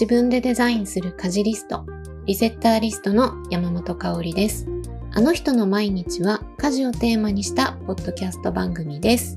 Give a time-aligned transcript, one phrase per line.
[0.00, 1.84] 自分でデザインする家事リスト、
[2.24, 4.66] リセッターリストの山本香里です。
[5.12, 9.36] あの人の毎日は家事をテーマにしたポッドキャスト番組です。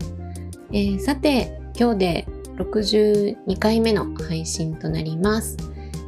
[0.71, 5.57] えー、さて、今日で62回目の配信となります。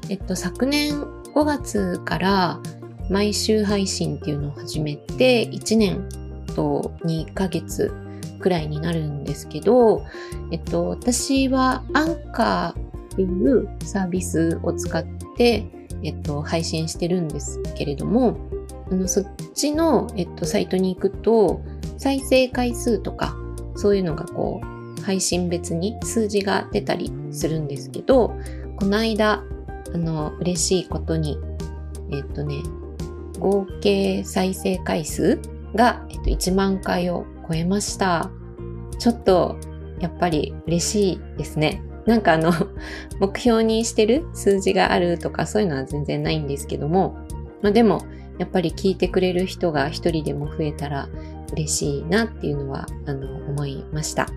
[0.07, 2.61] えっと、昨年5月から
[3.09, 6.07] 毎週配信っていうのを始めて1年
[6.55, 7.91] と2ヶ月
[8.39, 10.05] くらいになるんですけど、
[10.51, 12.84] えっと、私はアンカー
[13.15, 15.05] っていうサービスを使っ
[15.37, 15.65] て、
[16.03, 18.37] えっと、配信してるんですけれども、
[18.91, 21.61] あのそっちの、えっと、サイトに行くと、
[21.97, 23.35] 再生回数とか、
[23.75, 28.35] そういうのがこう、配信別に数字が出たりするんですけど、
[28.77, 29.43] この間、
[29.93, 31.37] あの、嬉しいことに、
[32.11, 32.61] えっとね、
[33.39, 35.39] 合計再生回数
[35.73, 38.29] が、えっと、1万回を超えました。
[38.99, 39.57] ちょっと
[39.99, 41.81] やっぱり嬉しいですね。
[42.05, 42.51] なんかあの、
[43.19, 47.17] 目標にしてる数字があるとかそういうのは全然ないんですけども、
[47.61, 48.01] まあでも、
[48.37, 51.07] やっぱり聞いてくれる人が一人でも増えたら
[51.53, 54.27] 嬉しいなっていうのは、あの、思いました。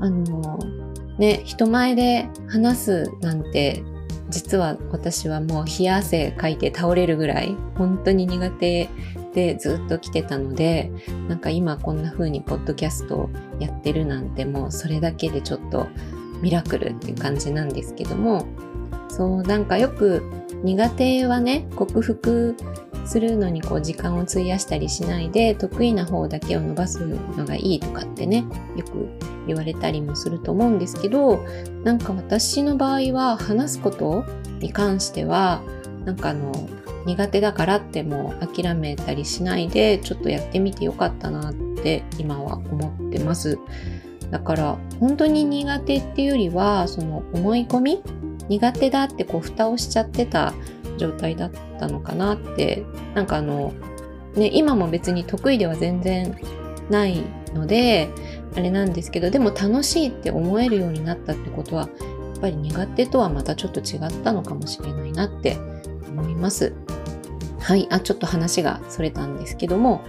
[0.00, 0.58] あの、
[1.18, 3.82] ね、人前で話すなんて、
[4.30, 8.88] 実は私はもう冷や汗かいて倒れるぐらい、本当に苦手
[9.34, 10.90] でずっと来てたので
[11.28, 15.88] なんか今こんな風にポッドキャストをやってるなんてもうそれだけでちょっと
[16.44, 18.46] ミラクルっていう感じなんですけども
[19.08, 20.22] そうなんかよく
[20.62, 22.54] 苦手はね克服
[23.06, 28.44] するのにこう時間を費やしたりしないで得意な方だけを伸ばすのがいいとかってね
[28.76, 29.08] よく
[29.46, 31.38] 言われたりもすると思うんですけど
[31.82, 34.24] なんか私の場合は話すこと
[34.58, 35.62] に関しては
[36.04, 36.52] なんかあの
[37.06, 43.58] 苦手だからってもう諦めたりしないでちょっとやってみてよかったなって今は思ってます。
[44.34, 48.02] だから本当に苦手っていうよりはその思い込み
[48.48, 50.52] 苦手だってこう蓋をしちゃってた
[50.98, 52.84] 状態だったのかなって
[53.14, 53.72] なんかあの
[54.34, 56.36] ね今も別に得意では全然
[56.90, 57.22] ない
[57.54, 58.08] ので
[58.56, 65.56] あれなんですけどでも楽しいって思えるようになったってことはやっぱり苦手とはまたちょっと違ったのかもしれないなって
[66.08, 66.72] 思います。
[67.60, 70.02] はい、あ、ちょっと話がそれたんですけども、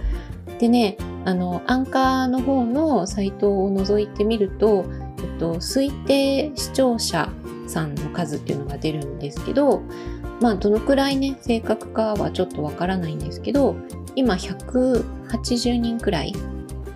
[0.58, 4.84] でね、あの、アンカーの方のサイトを覗いてみると、
[5.18, 7.28] えっと、推定視聴者
[7.66, 9.82] さんの数っていうのが出るんですけど、
[10.40, 13.76] まあ、どのくらいね、正確かはちょっとわからないんですけど、
[14.14, 16.32] 今180人くらい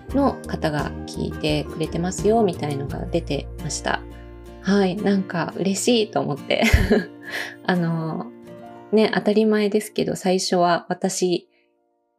[0.09, 4.01] の方が聞いてくれてますよ、みたいのが出てました。
[4.61, 6.63] はい、なんか嬉しいと思って
[7.65, 8.27] あの、
[8.91, 11.49] ね、当たり前ですけど、最初は私、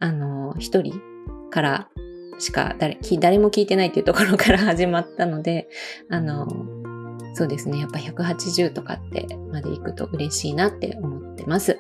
[0.01, 1.01] あの、一人
[1.53, 1.89] から
[2.39, 5.69] しか誰誰も聞いてないっていうところから 始まったので、
[6.11, 6.49] あの、
[7.35, 7.79] そうですね。
[7.79, 11.79] やっぱ180とかってまで行くと嬉しいなって思ってます。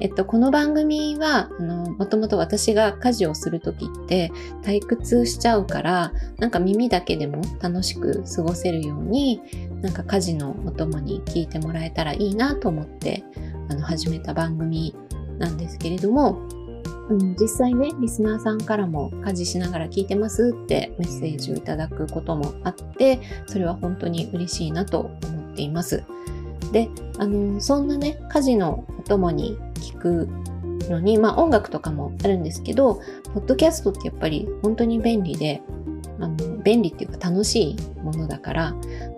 [0.00, 4.32] えっと、この番組は、あの、もともと私が家事をするときって
[4.62, 9.40] 退屈しちゃうから、なんか耳だけでも楽しく過ごせるように、
[9.80, 13.24] なんか家事のお供に聞いてもらえたらいいなと思って
[13.70, 14.94] あの始めた番組
[15.38, 16.38] なんですけれども、
[17.10, 26.04] うん、実際ね、リスナーさんからも家事しながら聞いてますってメッセージをいただくこともあって、それは本当に嬉しいなと思っています。
[26.72, 26.88] で、
[27.18, 30.28] あの、そんなね、家事のお供に聞く
[30.88, 33.00] のに、まあ音楽とかもあるんですけど、
[33.34, 35.62] ポッドキャストってやっぱり本当に便利で、
[36.20, 38.74] あの、便利っていうか楽しいものだから、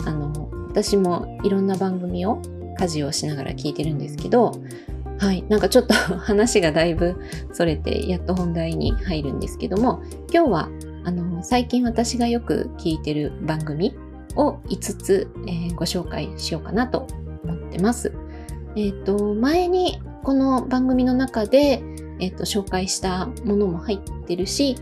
[0.06, 2.40] あの、私もいろんな番組を
[2.78, 4.52] 家事をしながら聞いてるんですけど、
[5.22, 7.14] はい、なんかちょっと 話がだいぶ
[7.52, 10.02] それて、やっと本題に入るんですけども、
[10.34, 10.68] 今日は、
[11.04, 13.94] あの、最近私がよく聞いてる番組
[14.34, 17.06] を5つ、えー、ご紹介しようかなと
[17.44, 18.12] 思ってます。
[18.74, 21.84] えっ、ー、と、前にこの番組の中で、
[22.18, 24.74] えっ、ー、と、紹介したものも入ってるし、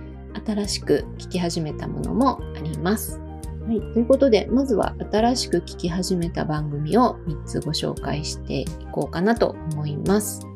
[0.46, 3.20] 新しく聞き始めたものもあります。
[3.66, 3.80] はい。
[3.92, 10.46] ということで、まずは新しく聞き始めた番組を3つご紹介していこうかなと思います。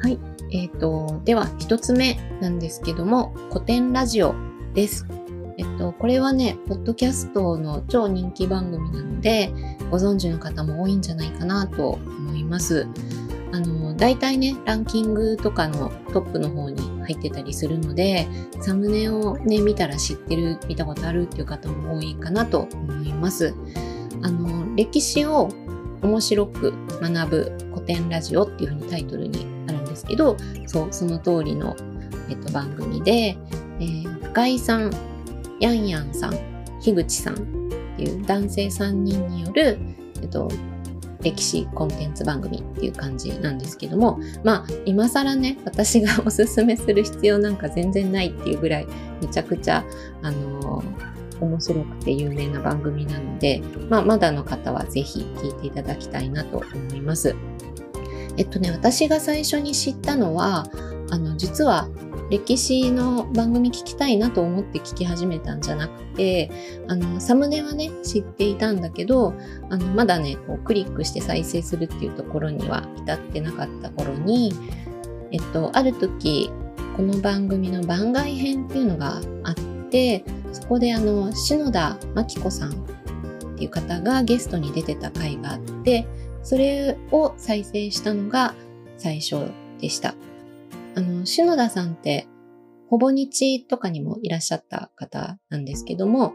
[0.00, 0.18] はい。
[0.50, 4.34] えっ、ー、と、では1つ目なんですけども、古典ラジオ
[4.74, 5.06] です。
[5.58, 9.52] えっと、これはね、ポッドキャストの超人気番組なので、
[9.90, 12.86] ご存知の方も多いんじゃないかなと思います。
[13.52, 18.28] あの、大体ね、ランキングとかのトップの方に入ってたりするので、
[18.60, 23.54] サムネをね、見たら知ってる、見たことあるっていう方も多いかなと思います。
[24.22, 25.48] あの、歴史を
[26.02, 31.74] 面白く学ぶ古典ラジオっていうふうにタイトルにあるんですけど、そう、その通りの、
[32.28, 33.38] えっと、番組で、
[33.80, 34.90] えー、深井さん、
[35.60, 36.32] ヤンヤンさん、
[36.80, 37.36] 樋口さんっ
[37.96, 39.78] ていう男性3人による、
[40.20, 40.48] えっと、
[41.22, 48.86] 歴史コンテンツ番組っていう感じなんですけども、まあ、今更ね、私が おすすめする必要なんか全然ないっていうぐらい、
[49.20, 49.84] めちゃくちゃ、
[50.22, 57.34] あのー、面白くて有名な番組なので、まあ、まだの方はぜひ聞いていただきたいなと思います。
[58.36, 60.66] えっとね、私が最初に知ったのは、
[61.10, 61.88] あの、実は
[62.30, 66.50] 歴史の番組聞きたいなと思って聞き始めたんじゃなくて、
[66.86, 69.34] あの、サムネはね、知っていたんだけど、
[69.70, 74.52] あの、まだね、こう、クリックして再生するっていうところには至ってなかった頃に、
[75.30, 76.50] えっと、ある時、
[76.96, 79.54] この番組の番外編っていうのがあっ
[79.90, 82.74] て、そこであの、篠田真紀子さんっ
[83.56, 86.06] ていう方がゲストに出てた回があって、
[86.42, 88.54] それを再生したのが
[88.96, 89.50] 最初
[89.80, 90.14] でした。
[90.98, 92.26] あの、篠田さんって、
[92.88, 96.32] ほぼ日とかにもいらっしゃった方なんですけども、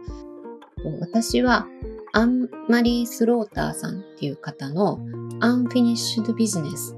[1.01, 1.67] 私は
[2.13, 4.99] アンマリー・スローターさんっていう方の
[5.41, 6.95] Unfinished Business、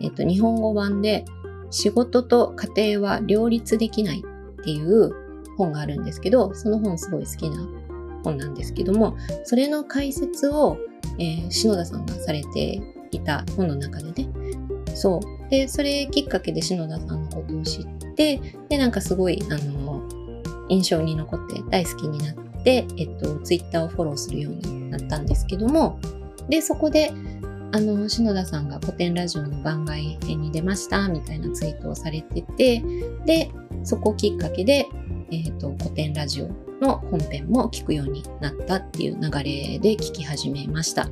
[0.00, 1.24] えっと、日本語版で
[1.70, 5.10] 仕事と家庭は両立できないっていう
[5.56, 7.68] 本があるんですけど、その本すごい好きな
[8.22, 10.78] 本なんですけども、それの解説を、
[11.18, 12.80] えー、篠田さんがされて
[13.10, 14.28] いた本の中でね、
[15.00, 15.50] そう。
[15.50, 18.38] で、それきっかけで篠田さんのことを知って、
[18.68, 20.02] で、なんかすごい、あの、
[20.68, 25.98] 印象に残って大好きになって、えっと、ツイッターをフォローするようになったんですけども、
[26.50, 27.12] で、そこで、
[27.72, 32.82] あの、篠田さんが古典ラジオの番外編に出ましたみたいなツイートをされてて、
[33.24, 33.50] で、
[33.84, 34.86] そこきっかけで、
[35.30, 36.48] えっ、と、古典ラジオ
[36.84, 41.08] の本編も聞くようになったっていう流れで聞き始めました。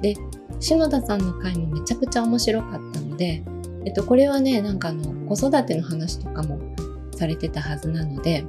[0.00, 0.14] で、
[0.62, 3.42] 篠田さんの回もめちゃくちゃ面白かったので、
[3.84, 6.60] えっと、これはね、なんかあの、子育ての話とかも
[7.16, 8.44] されてたはずなので、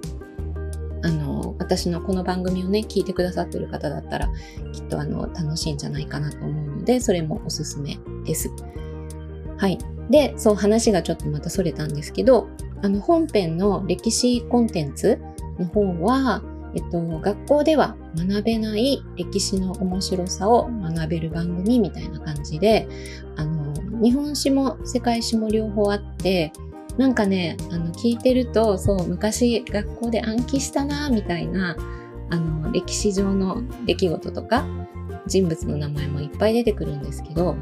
[1.02, 4.30] あの、私のこの番組をね、聞いてくださってる方だったら、
[4.74, 8.52] きっとあの、楽しいんじゃないかなと思うので、それもおすすめです。
[9.58, 9.80] はい。
[10.12, 12.48] で、そう話がちょっとまたそれたんですけど、
[12.84, 15.20] あの、本編の歴史コンテンツ
[15.58, 16.44] の方は、
[16.76, 22.88] えっと、学校では学べない歴史の面白さを学べる番組みたいな感じで、
[23.36, 26.52] あの、日本史も世界史も両方あって、
[26.98, 31.76] なんかね、あの、聞いてると、そう、昔学校で暗記したな、みたいな、
[32.30, 34.66] あの、歴史上の出来事とか、
[35.26, 37.56] 人物の名前もいっぱい出てくるんですけど、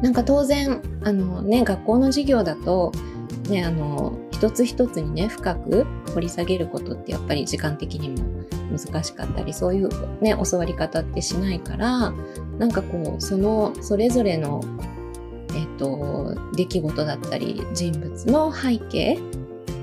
[0.00, 2.92] なんか当然、あのね、学校の授業だと、
[3.48, 8.42] ね、あの、一つ一つにね、深く掘り下げることってやっぱり時間的にも
[8.76, 9.88] 難しかったり、そういう
[10.20, 12.12] ね、教わり方ってしないから、
[12.58, 14.60] なんかこう、その、それぞれの、
[15.54, 19.18] えっ、と、出来事だったり、人物の背景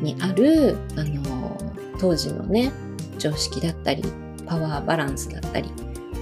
[0.02, 1.58] にある、あの、
[2.00, 2.72] 当時のね、
[3.18, 4.04] 常識だったり、
[4.46, 5.70] パワーバランスだったり、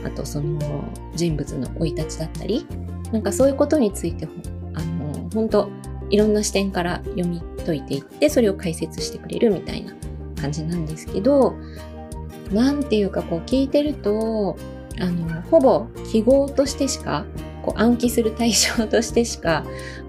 [0.04, 0.84] あとその
[1.16, 2.66] 人物の生い立ちだったり、
[3.12, 4.28] なんかそういうことについて、
[4.74, 5.70] あの、本当
[6.10, 9.94] いろんな視点から読み解いていって、それを解説してくれるみたいな
[10.42, 11.56] 感じなんですけど、
[12.52, 14.58] なんていうかこう聞いてると、
[15.00, 17.26] あの、ほぼ記号としてしか、
[17.64, 19.66] こう暗記する対象としてしか、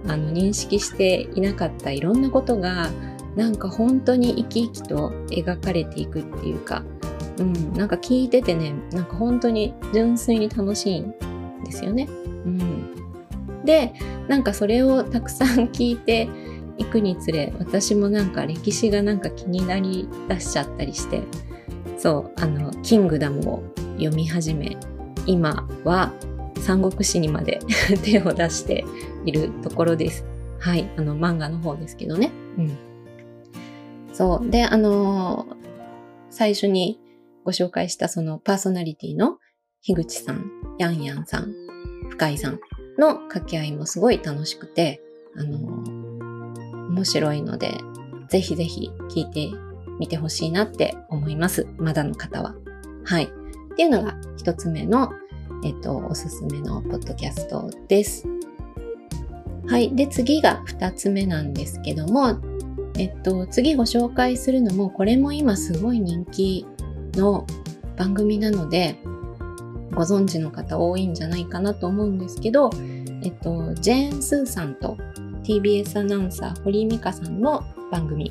[0.07, 2.91] あの、認識していなかったいろんなことが、
[3.37, 6.83] なんか本当に生き生きと描かれていくっていうか、
[7.39, 11.15] うん、なんか聞いててね、なんか本当に純粋に楽しいん
[11.65, 12.09] ですよね。
[12.45, 13.65] うん。
[13.65, 13.93] で、
[14.29, 16.29] なんかそれをたくさん聞いて
[16.79, 21.23] いくにつれ、私もなんか歴史がなんか気になりだしちゃったりして、
[21.99, 23.63] そう、あの、キングダムを
[23.97, 24.77] 読み始め、
[25.27, 26.13] 今は
[26.61, 27.61] 三国志にまで
[28.03, 28.85] 手を出して
[29.25, 30.25] いるところです。
[30.61, 32.33] はい、あの漫画の方ですけどね。
[32.57, 32.77] うん。
[34.13, 34.51] そう。
[34.51, 35.57] で、あのー、
[36.31, 37.01] 最初に
[37.45, 39.39] ご紹介したそのパーソナリティの
[39.83, 41.53] 樋口さん、ヤンヤンさん、
[42.11, 42.61] 深井さん
[42.99, 45.01] の掛け合いもすごい楽しくて、
[45.37, 47.75] あのー、面白いので、
[48.29, 49.68] ぜひぜひ聞いて
[49.99, 51.67] みてほしいなって思います。
[51.79, 52.55] まだの方は。
[53.05, 53.25] はい。
[53.25, 53.29] っ
[53.77, 55.13] ていうのが一つ目の、
[55.65, 58.27] えっと、おすすめのポッドキャストです。
[59.67, 59.95] はい。
[59.95, 62.39] で、次が二つ目なんですけども、
[62.99, 66.67] えっと、次ご紹介するのも、これも今すごい人気
[67.15, 67.47] の
[67.97, 68.99] 番組なので、
[69.95, 72.71] ご存知の方多いんじゃないかなと思うんですけど、
[73.23, 74.97] えっと、ジェーン・スーさんと
[75.43, 78.29] TBS アナウンサー堀井美香さんの番組、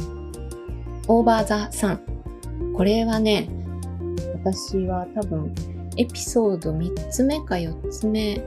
[1.07, 2.01] オーバー・ザ・サン。
[2.75, 3.49] これはね、
[4.43, 5.53] 私は多分
[5.97, 8.41] エピソード3つ目か4つ目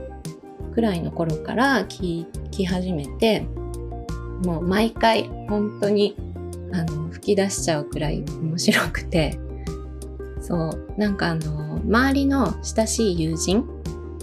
[0.73, 3.41] くらいの頃から聞き始めて、
[4.45, 6.15] もう毎回本当に
[6.71, 9.39] あの吹き出しちゃうくらい面白くて、
[10.39, 13.67] そう、なんかあの、周りの親しい友人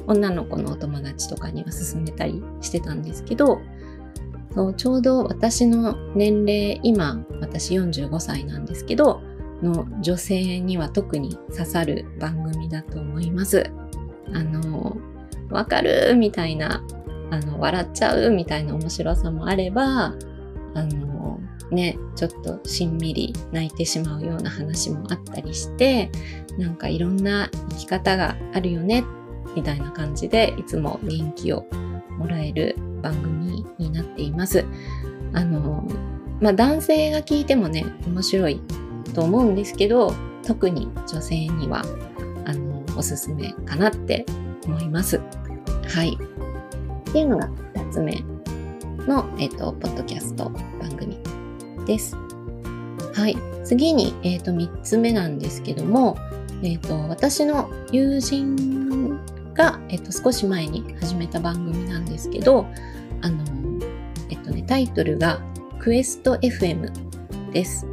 [0.06, 3.60] 女の子のお友達とかには勧めたりしてたんですけど、
[4.54, 9.20] そうちょうど私の年齢、今私45歳なんですけど、
[9.62, 13.70] の女性には特に刺さる番組だと思います。
[14.32, 14.96] あの、
[15.50, 16.82] わかるみたいな、
[17.30, 20.14] あの、笑っちゃうみたいな面白さもあれば、
[20.74, 21.40] あの、
[21.70, 26.10] ね、ちょっとしんみり泣いてしまうような話もあったりして、
[26.56, 29.04] なんかいろんな生き方があるよね、
[29.54, 31.66] みたいな感じで、いつも元気を
[32.18, 32.76] もらえる
[33.10, 34.64] 番組になっています。
[35.32, 35.86] あの、
[36.40, 38.60] まあ、男性が聞いてもね、面白い
[39.14, 40.12] と思うんですけど、
[40.46, 41.82] 特に女性には、
[42.44, 44.26] あの、おすすめかなって
[44.66, 45.20] 思います。
[45.88, 46.18] はい。
[47.08, 48.22] っていうのが2つ目
[49.06, 50.50] の、えっ、と、ポッドキャスト
[50.80, 51.18] 番組
[51.86, 52.14] です。
[53.14, 53.36] はい。
[53.64, 56.16] 次に、えっ、と、3つ目なんですけども、
[56.62, 59.18] えっ、と、私の友人
[59.58, 62.66] が、えっ、と、少し前に始めた番組なんですけど、
[63.20, 63.44] あの、
[64.30, 65.40] えっとね、タイトルが
[65.80, 66.90] クエスト FM
[67.50, 67.84] です。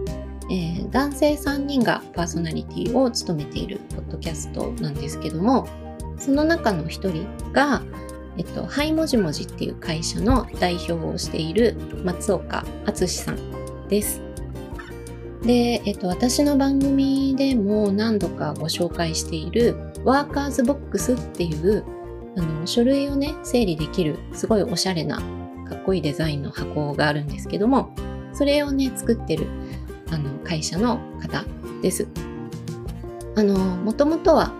[0.52, 5.68] えー、男性3人がパーソナリティを務めているポッドキャストなんですけども、
[6.20, 7.82] その中の一人が、
[8.38, 14.22] えっと、はいもじもじっていう会社の代表をしている松岡敦さんです。
[15.42, 21.84] で、えっと、私の番組でも何度かご紹介しているワーカーズボックスっていう
[22.38, 25.18] あの書類をね、整理できるすごいおしゃれな
[25.68, 27.94] かっこいいデザインの箱があるんですけども、
[28.32, 29.48] それをね、作ってる
[30.12, 31.44] あの会社の方
[31.82, 32.08] です。
[33.36, 34.54] あの、もともとは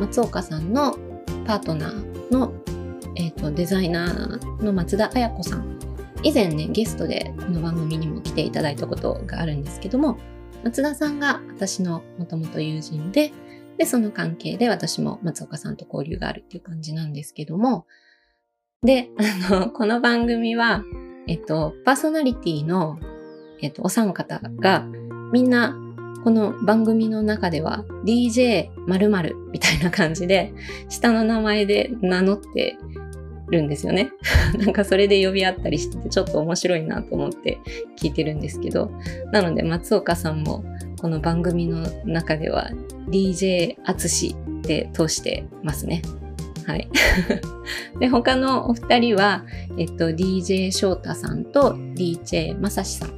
[0.00, 0.98] 松岡さんの
[1.46, 2.52] パートナーの、
[3.14, 5.78] えーと、デザイナーの松田彩子さん。
[6.24, 10.18] 以前ね、ゲストでこの番組にも来ていただいたことがあるんですけども、
[10.64, 13.32] 松田さんが私のもともと友人で、
[13.78, 17.86] で、その関係で私も松岡さんと交流があるっていう感じなんですけども、
[18.82, 19.08] で、
[19.48, 20.84] あの、 この番組は、
[21.26, 22.98] えっと、パーソナリティの、
[23.62, 24.84] えっと、お三方が、
[25.32, 25.76] みんな
[26.24, 30.52] この番組の中では DJ 〇〇みたいな感じで
[30.88, 32.76] 下の名前で名乗って
[33.50, 34.10] るんですよね。
[34.58, 37.58] なんかそれで呼び合ったりしててちょっと面白いなと思って
[37.96, 38.90] 聞いてるんですけど、
[39.32, 40.64] なので松岡さんも
[41.00, 42.70] この番組の中では
[43.08, 46.02] DJ あつしで通してますね。
[46.66, 46.88] はい。
[48.00, 49.44] で、他のお二人は、
[49.78, 53.16] えっと、DJ 翔太さんと DJ まさしさん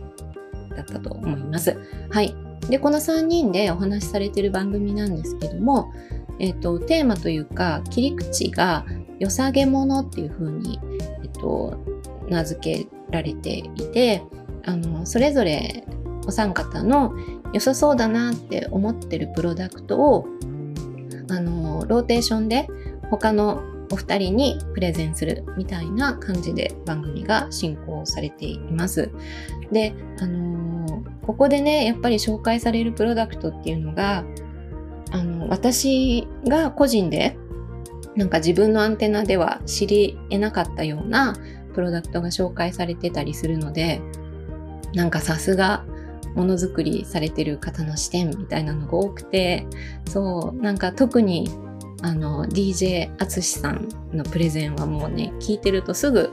[0.76, 1.76] だったと思います。
[2.10, 2.34] はい。
[2.68, 5.90] で、この3人でお話しされてる番組なんですけども、
[6.38, 8.84] えっ、と、テーマというか、切り口が、
[9.18, 10.78] 良さげものっていう風に、
[11.22, 11.74] えっ、と、
[12.28, 14.22] 名付けられていて、
[14.64, 15.84] あの、それぞれ
[16.26, 17.12] お三方の
[17.52, 20.26] 良さそうだなって思ってるプロダクトを、
[21.30, 22.66] あの、ローテーションで
[23.10, 29.10] 他のお二人にプレゼンするみたいな感じで番組が進行されています。
[29.72, 34.24] で、あのー、ここでね、やっぱり紹介されるプロダクトっていうのが、
[35.10, 37.36] あの、私が個人で
[38.16, 41.36] なんか自分のアンテナでは知り得なかったような
[41.74, 44.00] プロダクトが紹介されてたりするので、
[44.94, 45.84] なんかさすが
[46.34, 49.66] ものづくりされてる方の視点みたいなのが多くて、
[50.06, 51.50] そう、なんか特に
[52.02, 56.30] あの、DJ あつしさんのプレゼンはもうね、聞いてるとすぐ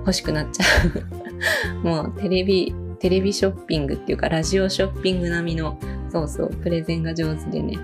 [0.00, 0.64] 欲しくなっちゃ
[1.82, 1.84] う。
[1.84, 5.78] もうテレビ、テレビショッピングっていうか、ラジオショッピング並みの、
[6.10, 7.78] そうそう、プレゼンが上手でね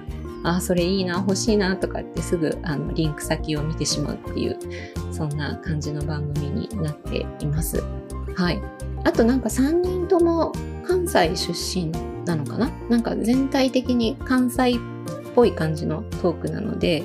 [0.45, 4.57] あ、あ、それいいな、欲しいな、とかってすぐ、あの、リンク先を見てしまうっていう、
[5.11, 7.83] そんな感じの番組になっています。
[8.35, 8.63] はい。
[9.05, 10.53] あとなんか3人とも
[10.87, 11.93] 関西出身
[12.25, 12.71] なのかな？
[12.89, 14.79] なんか全体的に関西っ
[15.35, 17.05] ぽい感じのトークなので、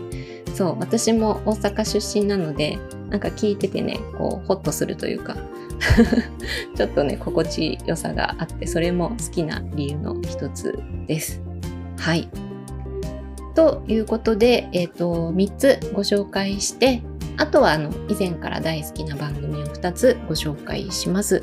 [0.55, 2.77] そう、私も大阪出身なので、
[3.09, 5.35] なんか聞いててね、こう、ホッとするというか
[6.75, 11.41] ちょっとね、心地よさがあって、それも好きな理由の一つです。
[11.97, 12.29] はい。
[13.55, 17.01] ということで、えっ、ー、と、3つご紹介して、
[17.37, 21.41] あとはあの以前から大好きな番組を2つご紹介します。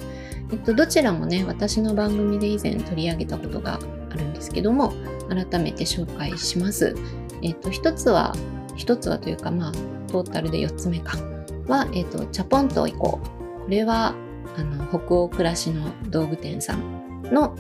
[0.51, 3.79] えっと、どちらもね、私の番組で以前取り上げたことが
[4.11, 4.93] あるんですけども、
[5.29, 6.95] 改めて紹介します。
[7.43, 8.35] えっと、1つは
[8.77, 9.73] 一つはというか、まあ、
[10.11, 11.19] トータルで4つ目か。
[11.67, 13.65] は、えっ、と、チャポンと行こう。
[13.65, 14.15] これは、
[14.57, 17.55] あの、北欧暮らしの道具店さんの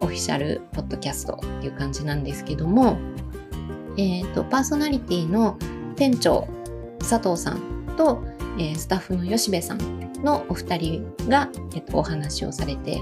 [0.00, 2.96] オフィシャルポッドキャストっていう感じなんですけども、
[3.98, 5.58] えっ、ー、と、パーソナリティの
[5.96, 6.48] 店長、
[7.00, 7.60] 佐藤さん
[7.98, 8.24] と、
[8.58, 13.00] えー、スタッフの吉部さんのお二人が、えっと、お話をされて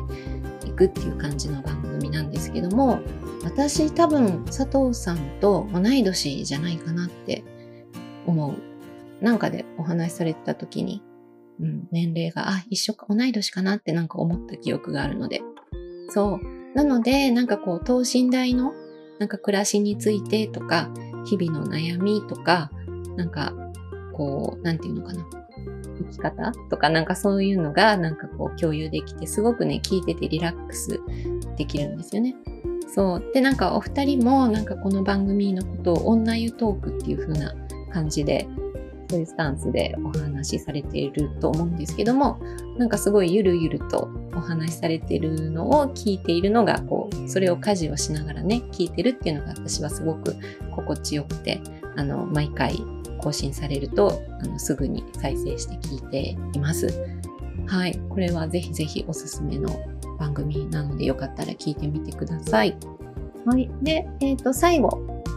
[0.66, 3.00] いくっていう感じの番組なんですけども、
[3.44, 7.44] 私多分佐藤さんと同い年じゃないかなって
[8.26, 9.24] 思う。
[9.24, 11.02] なんかでお話しされてた時に、
[11.60, 15.42] うん、年齢が、あ、一緒か、同い年かなってなんか思った記憶があるので。
[16.10, 16.76] そう。
[16.76, 18.72] なので、なんかこう、等身大の、
[19.18, 20.90] なんか暮らしについてとか、
[21.24, 22.70] 日々の悩みとか、
[23.16, 23.52] なんか、
[24.12, 25.26] こう、なんていうのかな。
[25.98, 31.00] 生き方とかなんかそういうのがなんかこう共有できてすごくね聞いててリラックス
[31.56, 32.34] できるんですよね。
[32.88, 33.30] そう。
[33.32, 37.54] でなんかお二人もなんかこの番組のことを女湯トークっていう風な
[37.92, 38.48] 感じで
[39.10, 42.38] そういうスタンスでお話しされていると思うんですけども
[42.76, 50.36] なんかすごいゆるゆるとお話しされてるのを聞いているのがこうそれを家事をしながらね聞いてるっていうのが私はすごく
[50.70, 51.60] 心地よくて
[51.96, 52.78] あの毎回
[53.18, 56.88] 更新されるとあのすぐに再生して聞いています。
[57.66, 59.68] はい、これはぜひぜひおすすめの
[60.18, 62.76] 番組なのでよかったら聞いてみてください。
[63.44, 64.88] はい、で、えっ、ー、と最後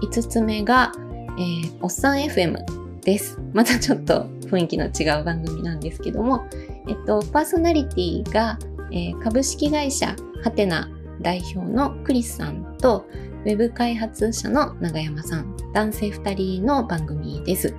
[0.03, 0.91] 5つ目が、
[1.37, 3.39] えー、おっさん FM です。
[3.53, 6.45] またちょっと雰囲気の違う番組なんですけども、
[6.87, 8.57] えっと、パーソナリティが、
[8.91, 10.89] えー、株式会社ハテナ
[11.21, 13.05] 代表のクリスさんと、
[13.43, 17.75] ウェブ開発者の永山さん、男性2人の番組です。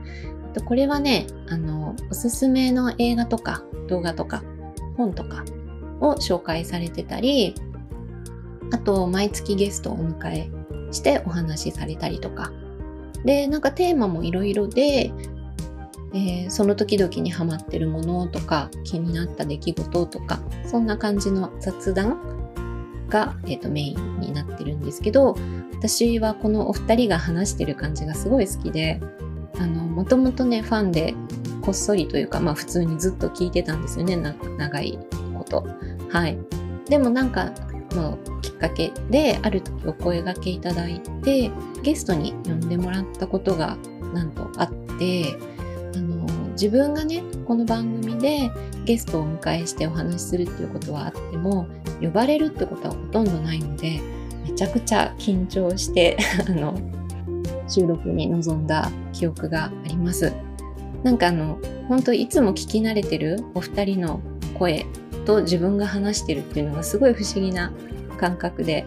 [0.65, 4.43] これはね、あの、おすすめの映画とか動画とか
[4.97, 5.45] 本とか
[6.01, 7.55] を紹介されてたり、
[8.73, 10.51] あと、毎月ゲストをお迎え
[10.93, 12.53] してお話しされたりとか、
[13.25, 15.13] で、なんかテーマもいろいろで、
[16.15, 22.19] えー、その時々にハマってるものとか気になった出来事とかそんな感じの雑談
[23.09, 25.37] が、えーと、メインになってるんですけど
[25.83, 29.01] 私はこのお二人が話してる感じがすごい好きで
[29.59, 31.13] あのもともとねファンで
[31.61, 34.97] こっそりというかまあ普通にずっと聞いてたんですよね長い
[35.37, 35.67] こと。
[36.09, 36.39] はい。
[36.89, 37.53] でもなんか
[37.97, 41.51] のきっかけである時お声がけいただいて
[41.83, 43.77] ゲストに呼んでもらったことが
[44.15, 45.37] なんとあって
[45.97, 48.51] あの自分がねこの番組で
[48.85, 51.67] ゲストをお迎えしてお話しするっていうことはあっても
[52.01, 54.01] 呼ばれるってことはほとんどないので
[54.43, 56.17] めちゃくちゃ緊張して
[56.49, 56.75] あの
[57.69, 60.33] 収録に臨んだ記憶があります。
[61.03, 64.21] なんかあの本当いつも聞き慣れてるお二人の
[64.59, 64.87] 声
[65.25, 67.73] と自分が話してるっていうのがすごい不思議な
[68.19, 68.87] 感覚で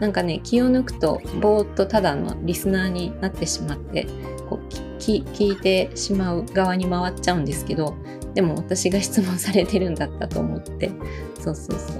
[0.00, 4.06] なんかね気を抜くとぼーっとただのリスナーになってしまって
[4.48, 7.94] こう聞いてしまう側に回っちゃうんですけど
[8.34, 10.90] でも私が質問されてるんだったと思って
[11.40, 11.94] そうそうそ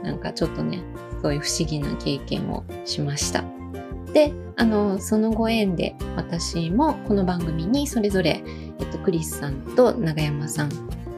[0.00, 0.82] うなんかちょっとね
[1.22, 3.44] そうい不思議な経験をしました
[4.12, 8.42] であのそのご縁で私もこの番組にそれぞれ、
[8.78, 10.70] えっと、クリスさんと永山さん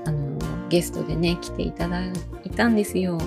[0.04, 2.04] あのゲストでね来ていただ
[2.44, 3.18] いたんですよ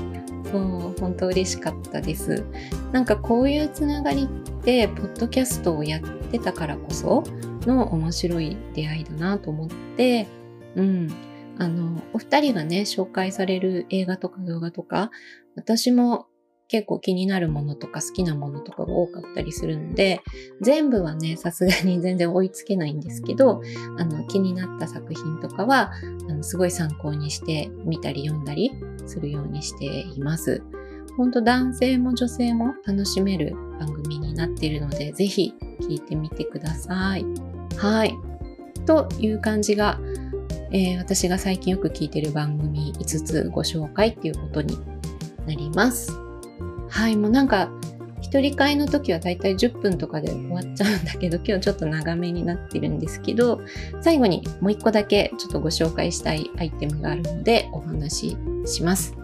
[0.54, 2.46] そう、本当嬉しかったです。
[2.92, 7.24] なんかこういうつながりって、ポッドキャストをやってたからこそ
[7.66, 10.28] の面白い出会いだなと思って、
[10.76, 11.12] うん。
[11.58, 15.10] あの、お二人がね、紹介される映画とか動画とか、
[15.56, 16.28] 私も
[16.68, 20.22] 結構気になるものとか好きなものとかが多かったりするので、
[20.62, 23.62] 全部はね、さすがに 全然追いつけないんですけど、
[23.98, 25.92] あの、気になった作品とかは、
[26.30, 28.72] あのすごい参考にして見たり読んだり
[29.06, 30.64] するようにしています。
[31.18, 37.26] 本当男性も女性も楽しめる番組になっているので、ぜひ聞いてみてください。
[37.78, 38.16] はい。
[38.86, 40.00] という感じが、
[40.72, 44.78] えー、私が最近よく聞いてる番組5つご紹介っていうことに
[45.46, 46.23] なります。
[46.94, 47.72] はい、もうなんか、
[48.22, 53.62] 一人会の時はだいたい10分とかで終わっちゃうんだけど、今日ちょっと長めになってるんですけど、
[54.02, 59.18] 最後にもう一個だけちょっとご紹介したいアイテムがあるのでお話しします。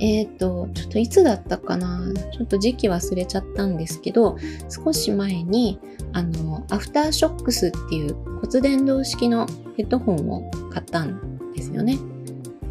[0.00, 2.12] えっ、ー、と、ちょっといつだったかな？
[2.32, 4.36] ちょっと時期忘れちゃったんですけど、
[4.68, 5.78] 少し前に、
[6.12, 11.98] あの、アフターショックスっていう骨伝導式のヘッドホンを買ったんですよね。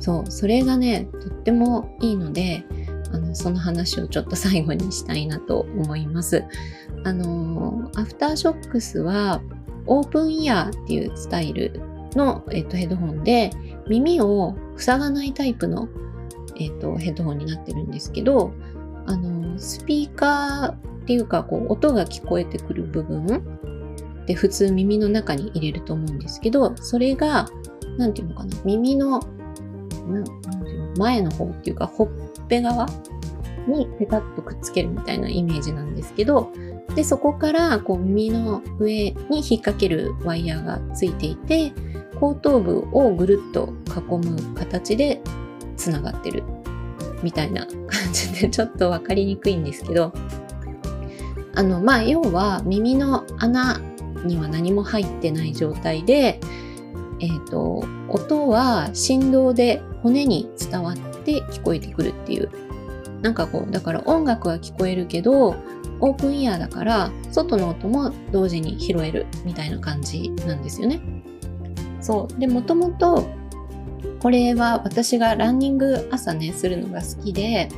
[0.02, 2.66] そう、それがね、とってもいいので、
[3.16, 6.44] あのその話をちょっと最後にしたいなと思います。
[7.06, 9.42] あのアフターショックスは
[9.86, 11.80] オープンイヤーっていうスタイル
[12.16, 13.52] の、えっと、ヘッドホンで
[13.88, 15.88] 耳を塞がないタイプの、
[16.60, 18.52] えっと、ヘッドホンになってるんですけど
[19.06, 27.48] あのスピーカーっていうかこう音が聞こえてくる部分で普通耳の中に入れると思うんですけどそれが
[27.98, 29.22] 何て言うのかな耳の
[30.98, 32.08] 前の方っていうかほっ
[32.48, 32.88] ぺ側？
[33.68, 36.52] にペタッとくっつけるみたいなイメージなんですけど、
[36.96, 41.74] で、そこからこう耳の上に引っ掛けるワイヤーがついていて、
[42.20, 45.22] 後頭部をぐるっと囲む形で
[45.76, 46.44] つながってる
[47.22, 50.14] みたいな感じで ちょっとわかりにくいんですけど、
[51.56, 53.82] あの、まあ、要は耳の穴
[54.26, 56.40] には何も入ってない状態で、
[57.20, 62.50] えっ、と、音は振動で骨に伝わってて聞こえてくるっていう。
[63.22, 65.56] なんかこう、だから音楽は聞こえるけど、
[66.00, 71.02] オープンイヤーだから外の音も同時に拾えるみたいな感じなんですよね。
[72.02, 72.40] そう。
[72.40, 73.26] で、もともと
[74.26, 77.70] これは私がランニング朝ねするのが好きで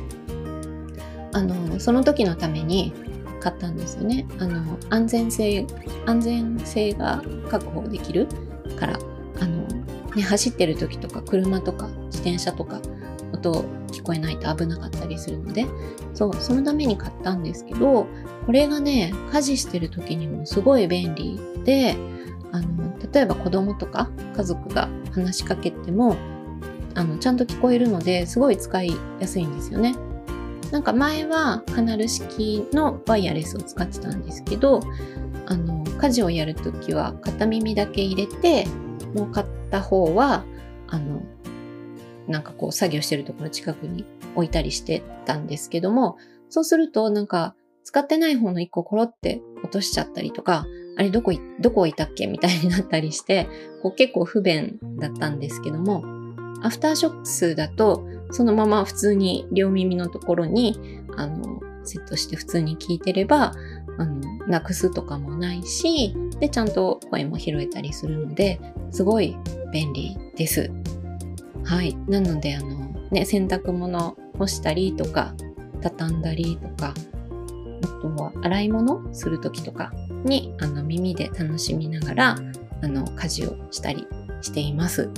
[1.34, 2.94] あのその時のために
[3.40, 4.26] 買ったんですよね。
[4.38, 5.66] あの安全性
[6.06, 8.26] 安全性が確保できる
[8.78, 8.98] から
[9.40, 9.66] あの、
[10.16, 12.80] ね、走ってる時とか車とか自転車とか
[13.32, 15.66] 音聞こえないと危なかったりするので
[16.14, 18.06] そうそのために買ったんですけど
[18.46, 21.96] これがね家事してる時にもすごい便利で
[22.52, 26.16] あの例えば子供とか家族が話しかけても
[26.94, 29.94] あのちゃんと聞こえるのですごい使いやすいんですよね。
[30.70, 34.80] なんか前はカナル式のワイヤレスを使ってたんですけど
[35.46, 38.66] あの家事をやるときは片耳だけ入れて
[39.14, 40.44] もう片方は
[40.88, 41.22] あの
[42.28, 46.16] なんかこう作業してるところ近くに置いたりしてたんですけども
[46.48, 50.66] そうするとなんか使ってない方の1個コロって落としちゃったりとか
[50.98, 53.48] あれどこ、どこ置いたっけみたいになったりして、
[53.84, 56.02] こう結構不便だったんですけども、
[56.60, 60.76] アフターショックスだと、そのまま普通に両耳のところに、
[61.16, 63.54] あの、セットして普通に聞いてれば、
[63.96, 68.60] あの、なくすとかもないし、で、ちゃんと声も拾えたりするので、
[68.90, 69.36] すごい
[69.72, 70.68] 便利です。
[71.68, 71.94] はい。
[72.08, 75.34] なので、あの、ね、洗濯物干したりとか、
[75.82, 76.94] 畳んだりとか、
[77.82, 79.92] あとは洗い物するときとか
[80.24, 82.36] にあの耳で楽しみながら
[82.82, 84.06] あの家事をしたり
[84.40, 85.10] しています。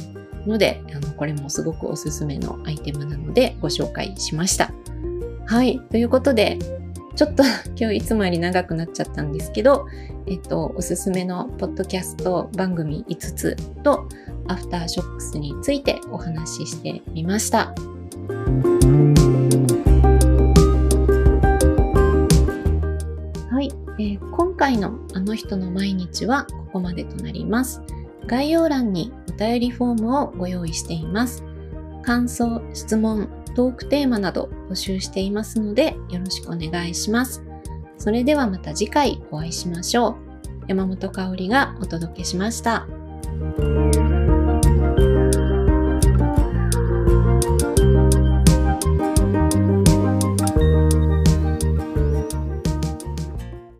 [0.46, 4.72] のであのこれもすごくおすすめのアイテムなのでご紹介しました。
[5.46, 5.78] はい。
[5.90, 6.58] ということで、
[7.20, 7.42] ちょっと
[7.78, 9.86] 今日いつもより長くなっちゃったんですけど、
[10.26, 14.08] えっと、おすすめのポッドキャスト番組5つと、
[14.48, 17.74] アフターショックスについてお話ししてみました。
[23.50, 27.82] はいえー、今回のあの人の毎日はここまでとなります。
[28.26, 31.44] 概要欄にお便りフォームをご用意しています。
[32.00, 37.42] 感想、質問、トークテーマなど募集していますのでよろしくお願いします。
[37.98, 40.16] それではまた次回お会いしましょう。
[40.68, 42.86] 山本香里がお届けしました。